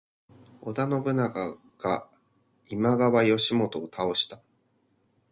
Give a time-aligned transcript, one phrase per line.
[0.63, 2.09] 織田信長が
[2.69, 4.41] 今川義元を倒した。